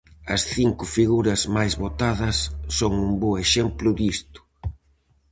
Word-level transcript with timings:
As 0.35 0.41
cinco 0.55 0.83
figuras 0.97 1.41
máis 1.55 1.73
votadas 1.83 2.37
son 2.77 2.91
un 3.05 3.11
bo 3.21 3.31
exemplo 3.45 3.89
disto. 4.01 4.39